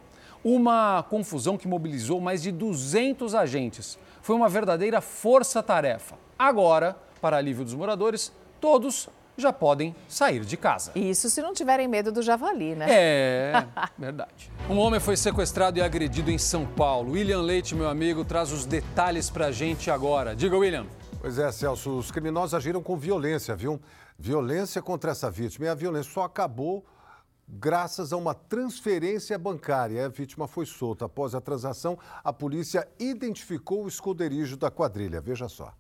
Uma 0.49 1.03
confusão 1.03 1.57
que 1.57 1.67
mobilizou 1.67 2.21
mais 2.21 2.41
de 2.41 2.53
200 2.53 3.35
agentes. 3.35 3.99
Foi 4.21 4.33
uma 4.33 4.47
verdadeira 4.47 5.01
força-tarefa. 5.01 6.15
Agora, 6.39 6.95
para 7.19 7.35
alívio 7.35 7.65
dos 7.65 7.73
moradores, 7.73 8.31
todos 8.61 9.09
já 9.35 9.51
podem 9.51 9.93
sair 10.07 10.45
de 10.45 10.55
casa. 10.55 10.93
Isso 10.95 11.29
se 11.29 11.41
não 11.41 11.53
tiverem 11.53 11.85
medo 11.85 12.13
do 12.13 12.21
javali, 12.21 12.75
né? 12.75 12.85
É, 12.89 13.65
verdade. 13.99 14.49
Um 14.69 14.77
homem 14.77 15.01
foi 15.01 15.17
sequestrado 15.17 15.79
e 15.79 15.81
agredido 15.81 16.31
em 16.31 16.37
São 16.37 16.65
Paulo. 16.65 17.11
William 17.11 17.41
Leite, 17.41 17.75
meu 17.75 17.89
amigo, 17.89 18.23
traz 18.23 18.53
os 18.53 18.65
detalhes 18.65 19.29
pra 19.29 19.51
gente 19.51 19.91
agora. 19.91 20.33
Diga, 20.33 20.57
William. 20.57 20.85
Pois 21.19 21.37
é, 21.37 21.51
Celso, 21.51 21.97
os 21.97 22.09
criminosos 22.09 22.53
agiram 22.53 22.81
com 22.81 22.95
violência, 22.95 23.53
viu? 23.53 23.81
Violência 24.17 24.81
contra 24.81 25.11
essa 25.11 25.29
vítima. 25.29 25.65
E 25.65 25.69
a 25.69 25.75
violência 25.75 26.13
só 26.13 26.23
acabou 26.23 26.85
graças 27.47 28.11
a 28.11 28.17
uma 28.17 28.33
transferência 28.33 29.37
bancária. 29.37 30.05
A 30.05 30.09
vítima 30.09 30.47
foi 30.47 30.65
solta. 30.65 31.05
Após 31.05 31.33
a 31.33 31.41
transação, 31.41 31.97
a 32.23 32.33
polícia 32.33 32.87
identificou 32.99 33.85
o 33.85 33.87
esconderijo 33.87 34.57
da 34.57 34.69
quadrilha. 34.69 35.21
Veja 35.21 35.47
só. 35.47 35.73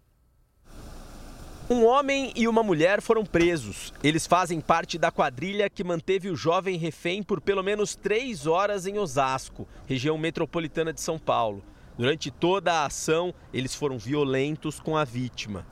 Um 1.69 1.85
homem 1.85 2.31
e 2.33 2.47
uma 2.47 2.63
mulher 2.63 3.01
foram 3.01 3.25
presos. 3.25 3.93
Eles 4.01 4.25
fazem 4.25 4.61
parte 4.61 4.97
da 4.97 5.11
quadrilha 5.11 5.69
que 5.69 5.83
manteve 5.83 6.29
o 6.29 6.35
jovem 6.35 6.77
refém 6.77 7.21
por 7.21 7.41
pelo 7.41 7.61
menos 7.61 7.93
três 7.93 8.47
horas 8.47 8.87
em 8.87 8.97
Osasco, 8.97 9.67
região 9.85 10.17
metropolitana 10.17 10.93
de 10.93 11.01
São 11.01 11.19
Paulo. 11.19 11.61
Durante 11.97 12.31
toda 12.31 12.71
a 12.71 12.85
ação, 12.85 13.33
eles 13.53 13.75
foram 13.75 13.97
violentos 13.97 14.79
com 14.79 14.95
a 14.95 15.03
vítima. 15.03 15.67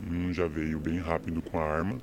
Um 0.00 0.32
já 0.32 0.48
veio 0.48 0.80
bem 0.80 0.98
rápido 0.98 1.40
com 1.40 1.60
a 1.60 1.62
arma 1.64 1.98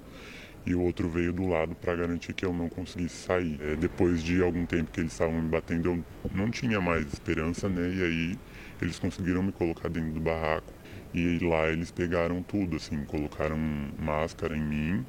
e 0.66 0.74
o 0.74 0.82
outro 0.82 1.10
veio 1.10 1.34
do 1.34 1.48
lado 1.48 1.76
para 1.76 1.96
garantir 1.96 2.34
que 2.34 2.46
eu 2.46 2.54
não 2.54 2.70
conseguisse 2.70 3.16
sair. 3.16 3.60
É, 3.62 3.76
depois 3.76 4.24
de 4.24 4.42
algum 4.42 4.66
tempo 4.66 4.92
que 4.92 5.02
eles 5.02 5.12
estavam 5.12 5.42
me 5.42 5.50
batendo, 5.50 5.90
eu 5.90 6.04
não 6.34 6.50
tinha 6.50 6.80
mais 6.80 7.06
esperança, 7.12 7.68
né? 7.68 7.94
E 7.94 8.04
aí 8.04 8.40
eles 8.82 8.98
conseguiram 8.98 9.44
me 9.44 9.52
colocar 9.52 9.90
dentro 9.90 10.12
do 10.12 10.20
barraco. 10.20 10.72
E 11.14 11.38
lá 11.40 11.70
eles 11.70 11.92
pegaram 11.92 12.42
tudo, 12.42 12.78
assim, 12.78 13.04
colocaram 13.06 13.58
máscara 14.00 14.58
em 14.58 14.64
mim, 14.64 15.06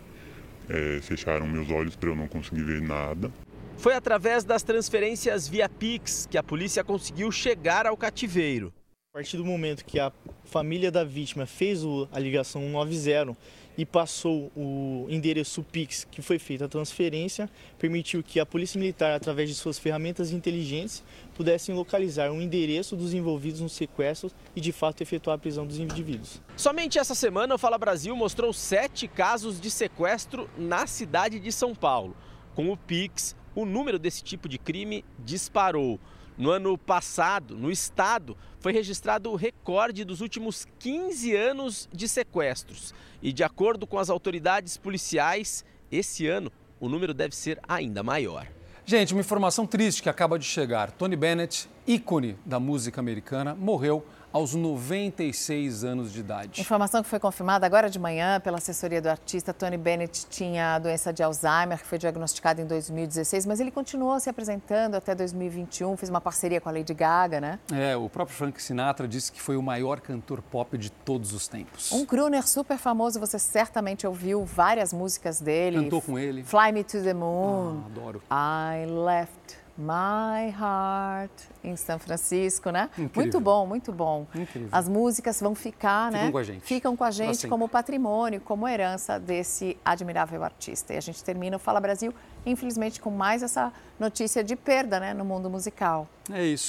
é, 0.69 1.01
fecharam 1.01 1.47
meus 1.47 1.71
olhos 1.71 1.97
para 1.97 2.11
eu 2.11 2.17
não 2.17 2.29
conseguir 2.29 2.62
ver 2.62 2.83
nada. 2.83 3.33
Foi 3.77 3.95
através 3.95 4.45
das 4.45 4.62
transferências 4.62 5.49
via 5.49 5.69
Pix 5.69 6.29
que 6.31 6.38
a 6.38 6.43
polícia 6.43 6.85
conseguiu 6.85 7.31
chegar 7.31 7.87
ao 7.87 7.97
cativeiro. 7.97 8.73
A 9.14 9.18
partir 9.18 9.37
do 9.37 9.44
momento 9.44 9.85
que 9.85 10.00
a 10.00 10.11
família 10.44 10.90
da 10.90 11.05
vítima 11.05 11.46
fez 11.46 11.83
a 12.11 12.18
ligação 12.18 12.62
190 12.62 13.37
e 13.79 13.87
passou 13.87 14.50
o 14.57 15.07
endereço 15.09 15.62
Pix 15.62 16.03
que 16.03 16.20
foi 16.20 16.37
feita 16.37 16.64
a 16.64 16.68
transferência, 16.68 17.48
permitiu 17.79 18.24
que 18.24 18.40
a 18.40 18.44
Polícia 18.44 18.77
Militar, 18.77 19.12
através 19.12 19.48
de 19.48 19.55
suas 19.55 19.79
ferramentas 19.79 20.33
inteligentes, 20.33 21.05
pudessem 21.37 21.77
localizar 21.77 22.33
o 22.33 22.42
endereço 22.42 22.96
dos 22.96 23.14
envolvidos 23.14 23.61
no 23.61 23.68
sequestro 23.68 24.33
e, 24.57 24.61
de 24.61 24.72
fato, 24.72 25.00
efetuar 25.00 25.37
a 25.37 25.38
prisão 25.38 25.64
dos 25.64 25.79
indivíduos. 25.79 26.42
Somente 26.57 26.98
essa 26.98 27.14
semana, 27.14 27.55
o 27.55 27.59
Fala 27.59 27.79
Brasil 27.79 28.16
mostrou 28.16 28.53
sete 28.53 29.07
casos 29.07 29.61
de 29.61 29.70
sequestro 29.70 30.50
na 30.59 30.88
cidade 30.88 31.38
de 31.38 31.53
São 31.53 31.72
Paulo. 31.72 32.16
Com 32.57 32.68
o 32.68 32.77
Pix, 32.77 33.37
o 33.55 33.64
número 33.64 33.96
desse 33.96 34.24
tipo 34.24 34.48
de 34.48 34.59
crime 34.59 35.05
disparou. 35.20 36.00
No 36.37 36.51
ano 36.51 36.77
passado, 36.77 37.57
no 37.57 37.70
estado, 37.70 38.37
foi 38.59 38.73
registrado 38.73 39.31
o 39.31 39.37
recorde 39.37 40.05
dos 40.05 40.20
últimos 40.20 40.66
15 40.79 41.35
anos 41.37 41.88
de 41.92 42.09
sequestros. 42.09 42.92
E 43.23 43.33
de 43.33 43.44
acordo 43.44 43.87
com 43.87 43.99
as 43.99 44.11
autoridades 44.11 44.77
policiais, 44.77 45.64
esse 45.92 46.27
ano 46.27 46.51
o 46.81 46.88
número 46.88 47.14
deve 47.14 47.37
ser 47.37 47.61
ainda 47.68 48.03
maior. 48.03 48.47
Gente, 48.85 49.14
uma 49.14 49.20
informação 49.20 49.66
triste 49.66 50.03
que 50.03 50.09
acaba 50.09 50.38
de 50.38 50.44
chegar. 50.44 50.90
Tony 50.90 51.16
Bennett, 51.16 51.70
ícone 51.87 52.37
da 52.44 52.61
música 52.61 53.01
americana, 53.01 53.55
morreu 53.55 54.05
aos 54.35 54.53
96 54.53 55.85
anos 55.85 56.12
de 56.12 56.18
idade. 56.18 56.61
Informação 56.61 57.05
que 57.05 57.09
foi 57.09 57.20
confirmada 57.20 57.64
agora 57.64 57.88
de 57.88 58.01
manhã 58.01 58.40
pela 58.40 58.59
assessoria 58.59 59.01
do 59.01 59.09
artista. 59.09 59.55
Tony 59.55 59.77
Bennett 59.77 60.27
tinha 60.27 60.75
a 60.75 60.79
doença 60.81 61.12
de 61.12 61.23
Alzheimer, 61.23 61.79
que 61.79 61.87
foi 61.87 61.99
diagnosticada 61.99 62.61
em 62.61 62.66
2016, 62.66 63.47
mas 63.47 63.61
ele 63.61 63.70
continuou 63.70 64.18
se 64.18 64.29
apresentando 64.29 64.97
até 64.97 65.14
2021, 65.14 65.97
fez 65.97 66.11
uma 66.11 66.20
parceria 66.20 66.61
com 66.61 66.68
a 66.68 66.73
Lady 66.73 66.92
Gaga, 66.92 67.40
né? 67.40 67.61
É, 67.73 67.97
o 67.97 68.09
próprio 68.09 68.37
Frank 68.37 68.61
Sinatra 68.61 69.07
disse 69.07 69.31
que 69.31 69.40
foi 69.40 69.57
o 69.57 69.62
maior 69.62 70.01
cantor 70.01 70.42
pop 70.42 70.77
de 70.77 70.90
todos 70.90 71.33
os 71.33 71.47
tempos. 71.47 71.92
Um 71.92 72.05
crooner 72.05 72.44
super 72.44 72.77
famoso, 72.77 73.20
você 73.20 73.38
certamente 73.38 74.05
ouviu 74.05 74.44
várias 74.44 74.92
músicas 74.92 75.40
dele. 75.40 75.85
Cantou 75.85 76.03
com 76.03 76.18
ele. 76.18 76.42
Fly 76.42 76.73
Me 76.73 76.83
to 76.83 77.01
the 77.05 77.14
Moon. 77.14 77.85
Ah, 77.85 77.87
adoro. 77.87 78.23
I 78.33 78.87
left 78.90 79.63
My 79.77 80.51
Heart 80.51 81.33
em 81.63 81.77
São 81.77 81.99
Francisco, 81.99 82.71
né? 82.71 82.89
Incrível. 82.93 83.11
Muito 83.17 83.41
bom, 83.41 83.67
muito 83.67 83.93
bom. 83.93 84.27
Incrível. 84.35 84.69
As 84.71 84.89
músicas 84.89 85.41
vão 85.41 85.55
ficar, 85.55 86.13
Ficam 86.13 86.25
né? 86.27 86.33
com 86.33 86.39
a 86.39 86.43
gente. 86.43 86.61
Ficam 86.63 86.97
com 86.97 87.05
a 87.05 87.11
gente 87.11 87.49
como 87.49 87.69
patrimônio, 87.69 88.41
como 88.41 88.69
herança 88.69 89.19
desse 89.19 89.77
admirável 89.85 90.45
artista. 90.45 90.95
E 90.95 90.97
a 90.97 91.01
gente 91.01 91.23
termina 91.25 91.57
o 91.57 91.59
Fala 91.59 91.81
Brasil, 91.81 92.15
infelizmente, 92.47 93.01
com 93.01 93.11
mais 93.11 93.43
essa 93.43 93.73
notícia 93.99 94.45
de 94.45 94.55
perda, 94.55 95.01
né, 95.01 95.13
no 95.13 95.25
mundo 95.25 95.51
musical. 95.51 96.09
É 96.33 96.45
isso. 96.45 96.63